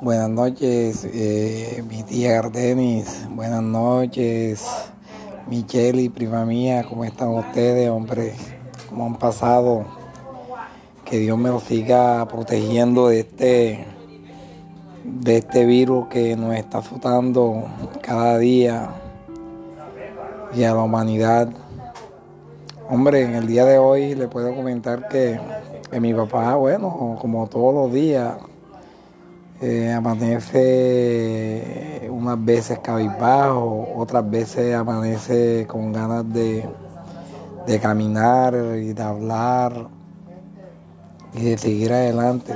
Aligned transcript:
Buenas 0.00 0.30
noches, 0.30 1.06
eh, 1.12 1.84
mi 1.88 2.02
tía 2.02 2.32
Gardenis. 2.32 3.26
Buenas 3.30 3.62
noches, 3.62 4.66
Michelle 5.46 6.00
y 6.00 6.08
prima 6.08 6.46
mía. 6.46 6.84
¿Cómo 6.88 7.04
están 7.04 7.28
ustedes, 7.28 7.90
hombre? 7.90 8.32
¿Cómo 8.88 9.04
han 9.04 9.16
pasado? 9.16 9.84
Que 11.04 11.18
Dios 11.18 11.36
me 11.36 11.50
los 11.50 11.64
siga 11.64 12.26
protegiendo 12.28 13.08
de 13.08 13.20
este, 13.20 13.84
de 15.04 15.36
este 15.36 15.66
virus 15.66 16.08
que 16.08 16.34
nos 16.34 16.54
está 16.54 16.78
azotando 16.78 17.64
cada 18.00 18.38
día 18.38 18.94
y 20.54 20.64
a 20.64 20.74
la 20.74 20.82
humanidad. 20.82 21.50
Hombre, 22.88 23.22
en 23.22 23.34
el 23.34 23.46
día 23.46 23.66
de 23.66 23.76
hoy 23.76 24.14
le 24.14 24.28
puedo 24.28 24.54
comentar 24.54 25.08
que, 25.08 25.38
que 25.90 26.00
mi 26.00 26.14
papá, 26.14 26.56
bueno, 26.56 27.18
como 27.20 27.46
todos 27.48 27.74
los 27.74 27.92
días, 27.92 28.34
eh, 29.60 29.92
amanece 29.92 31.60
unas 32.10 32.42
veces 32.44 32.78
cabizbajo, 32.78 33.88
otras 33.96 34.28
veces 34.30 34.74
amanece 34.74 35.66
con 35.66 35.92
ganas 35.92 36.30
de, 36.32 36.68
de 37.66 37.80
caminar 37.80 38.54
y 38.76 38.92
de 38.92 39.02
hablar 39.02 39.88
y 41.34 41.44
de 41.44 41.58
seguir 41.58 41.92
adelante. 41.92 42.54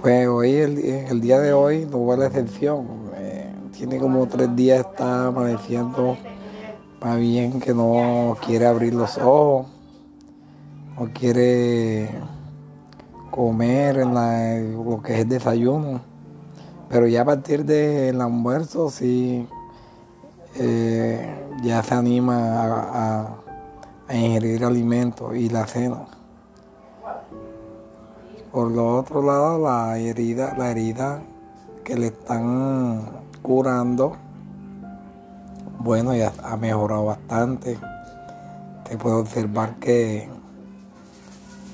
Pues 0.00 0.26
hoy, 0.28 0.54
el, 0.54 1.20
día 1.20 1.38
de 1.40 1.52
hoy, 1.52 1.84
no 1.84 2.04
fue 2.04 2.16
la 2.16 2.26
excepción. 2.26 2.86
Eh, 3.16 3.52
tiene 3.72 3.98
como 3.98 4.26
tres 4.26 4.54
días, 4.56 4.80
está 4.80 5.26
amaneciendo 5.26 6.16
más 7.00 7.18
bien 7.18 7.60
que 7.60 7.72
no 7.72 8.36
quiere 8.44 8.66
abrir 8.66 8.94
los 8.94 9.16
ojos, 9.18 9.66
no 10.98 11.10
quiere 11.14 12.10
comer 13.30 13.98
en 13.98 14.14
lo 14.14 15.00
que 15.02 15.20
es 15.20 15.28
desayuno. 15.28 16.00
Pero 16.88 17.06
ya 17.06 17.22
a 17.22 17.24
partir 17.24 17.64
del 17.64 18.20
almuerzo 18.20 18.90
sí 18.90 19.46
eh, 20.56 21.46
ya 21.62 21.82
se 21.82 21.94
anima 21.94 22.62
a, 22.62 23.36
a, 24.08 24.14
ingerir 24.14 24.64
alimentos 24.64 25.36
y 25.36 25.48
la 25.48 25.66
cena. 25.66 26.06
Por 28.50 28.72
lo 28.72 28.98
otro 28.98 29.22
lado, 29.22 29.58
la 29.60 29.96
herida, 29.98 30.56
la 30.58 30.72
herida 30.72 31.22
que 31.84 31.96
le 31.96 32.08
están 32.08 33.02
curando, 33.42 34.16
bueno, 35.78 36.16
ya 36.16 36.32
ha 36.42 36.56
mejorado 36.56 37.06
bastante. 37.06 37.78
Te 38.88 38.96
puedo 38.98 39.20
observar 39.20 39.76
que, 39.76 40.28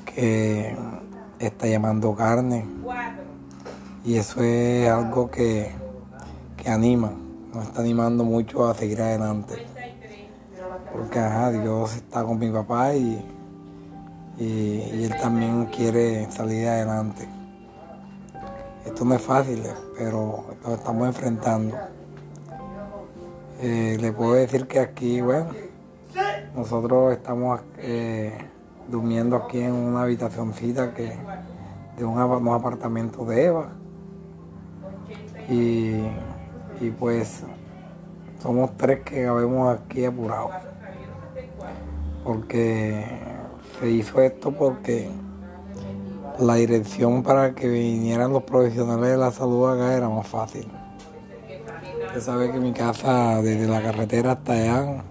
que 0.05 0.77
está 1.39 1.67
llamando 1.67 2.15
carne. 2.15 2.65
Y 4.05 4.17
eso 4.17 4.43
es 4.43 4.89
algo 4.89 5.31
que, 5.31 5.73
que 6.57 6.71
anima, 6.71 7.13
nos 7.53 7.67
está 7.67 7.81
animando 7.81 8.25
mucho 8.25 8.69
a 8.69 8.75
seguir 8.75 9.03
adelante. 9.03 9.67
Porque 10.93 11.19
ajá, 11.19 11.51
Dios 11.51 11.97
está 11.97 12.23
con 12.23 12.39
mi 12.39 12.51
papá 12.51 12.95
y, 12.95 13.25
y, 14.39 15.05
él 15.05 15.15
también 15.21 15.67
quiere 15.67 16.31
salir 16.31 16.69
adelante. 16.69 17.29
Esto 18.85 19.05
no 19.05 19.15
es 19.15 19.23
fácil, 19.23 19.63
pero 19.99 20.45
lo 20.65 20.75
estamos 20.75 21.09
enfrentando. 21.09 21.77
Eh, 23.61 23.97
le 24.01 24.13
puedo 24.13 24.35
decir 24.35 24.67
que 24.69 24.79
aquí, 24.79 25.21
bueno, 25.21 25.49
nosotros 26.55 27.13
estamos 27.13 27.61
eh, 27.79 28.37
durmiendo 28.89 29.37
aquí 29.37 29.61
en 29.61 29.73
una 29.73 30.03
habitacióncita 30.03 30.95
que 30.95 31.13
de 31.97 32.05
un, 32.05 32.19
unos 32.19 32.61
apartamentos 32.61 33.27
de 33.29 33.45
Eva. 33.45 33.69
Y, 35.49 36.03
y 36.81 36.91
pues 36.99 37.43
somos 38.43 38.77
tres 38.77 39.01
que 39.01 39.27
habemos 39.27 39.79
aquí 39.79 40.05
apurados. 40.05 40.51
Porque 42.25 43.05
se 43.79 43.91
hizo 43.91 44.21
esto 44.21 44.51
porque 44.51 45.11
la 46.39 46.57
dirección 46.57 47.23
para 47.23 47.55
que 47.55 47.69
vinieran 47.69 48.33
los 48.33 48.43
profesionales 48.43 49.11
de 49.11 49.17
la 49.17 49.31
salud 49.31 49.71
acá 49.71 49.95
era 49.95 50.09
más 50.09 50.27
fácil. 50.27 50.67
Usted 52.07 52.21
sabe 52.21 52.51
que 52.51 52.59
mi 52.59 52.73
casa 52.73 53.41
desde 53.43 53.67
la 53.67 53.83
carretera 53.83 54.33
hasta 54.33 54.53
allá 54.53 55.03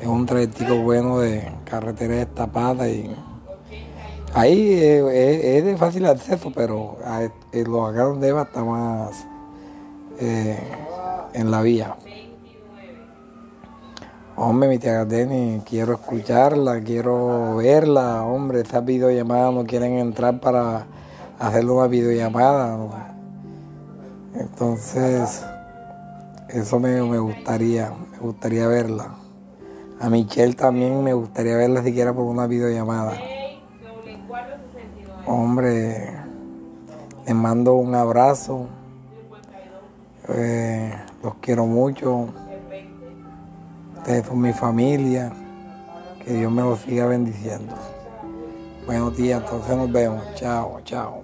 es 0.00 0.06
un 0.06 0.26
trayecto 0.26 0.82
bueno 0.82 1.18
de 1.18 1.50
carretera 1.64 2.14
destapada 2.14 2.88
y 2.88 3.14
ahí 4.34 4.72
es, 4.74 5.64
de 5.64 5.76
fácil 5.76 6.06
acceso, 6.06 6.52
pero 6.54 6.96
lo 7.52 7.86
acá 7.86 8.02
donde 8.02 8.32
va 8.32 8.42
está 8.42 8.64
más 8.64 9.26
eh, 10.20 10.58
en 11.32 11.50
la 11.50 11.62
vía. 11.62 11.96
Hombre, 14.36 14.68
mi 14.68 14.78
tía 14.78 14.94
Gardeni, 14.94 15.62
quiero 15.64 15.94
escucharla, 15.94 16.80
quiero 16.80 17.56
verla. 17.56 18.24
Hombre, 18.24 18.62
esas 18.62 18.84
videollamadas 18.84 19.54
no 19.54 19.64
quieren 19.64 19.92
entrar 19.98 20.40
para 20.40 20.86
hacerle 21.38 21.70
una 21.70 21.86
videollamada. 21.86 22.76
Entonces, 24.34 25.44
eso 26.48 26.80
me, 26.80 27.00
me 27.02 27.18
gustaría, 27.18 27.92
me 28.10 28.18
gustaría 28.18 28.66
verla. 28.66 29.23
A 30.00 30.08
Michelle 30.10 30.54
también 30.54 31.02
me 31.02 31.12
gustaría 31.12 31.56
verla 31.56 31.82
siquiera 31.82 32.12
por 32.12 32.24
una 32.24 32.46
videollamada. 32.46 33.16
Hombre, 35.26 36.12
les 37.26 37.34
mando 37.34 37.74
un 37.74 37.94
abrazo. 37.94 38.66
Eh, 40.28 40.92
los 41.22 41.34
quiero 41.36 41.66
mucho. 41.66 42.28
Ustedes 43.96 44.26
son 44.26 44.40
mi 44.40 44.52
familia. 44.52 45.32
Que 46.24 46.32
Dios 46.32 46.50
me 46.50 46.62
los 46.62 46.80
siga 46.80 47.06
bendiciendo. 47.06 47.74
Buenos 48.86 49.16
días, 49.16 49.42
entonces 49.42 49.76
nos 49.76 49.90
vemos. 49.90 50.22
Chao, 50.34 50.80
chao. 50.84 51.22